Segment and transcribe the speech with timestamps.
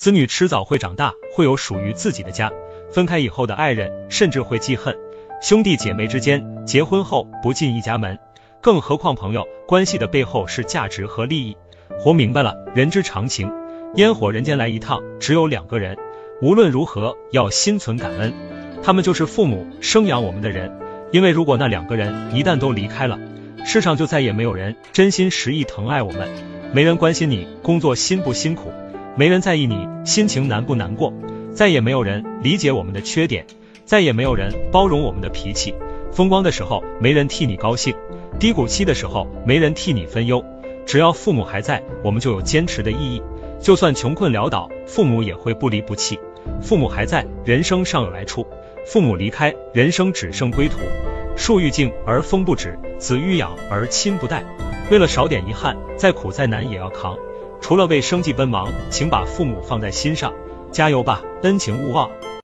[0.00, 2.50] 子女迟早会长大，会有属于自己的家。
[2.90, 4.96] 分开以后的爱人甚至会记恨。
[5.42, 8.18] 兄弟姐妹之间，结婚后不进一家门，
[8.62, 9.46] 更何况朋友？
[9.68, 11.54] 关系的背后是价值和利益。
[11.98, 13.52] 活明白了，人之常情。
[13.96, 15.98] 烟火人间来一趟，只有两个人，
[16.40, 18.32] 无论如何要心存感恩，
[18.82, 20.72] 他们就是父母生养我们的人。
[21.12, 23.18] 因为如果那两个人一旦都离开了，
[23.66, 26.26] 世上就再也没有人真心实意疼爱我们，
[26.72, 28.72] 没人关心你工作辛不辛苦，
[29.16, 31.12] 没人在意你心情难不难过，
[31.52, 33.46] 再也没有人理解我们的缺点，
[33.84, 35.74] 再也没有人包容我们的脾气。
[36.12, 37.94] 风光的时候没人替你高兴，
[38.38, 40.44] 低谷期的时候没人替你分忧。
[40.86, 43.22] 只要父母还在，我们就有坚持的意义。
[43.60, 46.18] 就算穷困潦倒，父母也会不离不弃。
[46.62, 48.46] 父母还在，人生尚有来处；
[48.86, 50.78] 父母离开，人生只剩归途。
[51.36, 54.42] 树欲静而风不止，子欲养而亲不待。
[54.90, 57.16] 为了少点遗憾，再苦再难也要扛。
[57.60, 60.32] 除了为生计奔忙，请把父母放在心上，
[60.72, 62.10] 加油吧，恩情勿忘。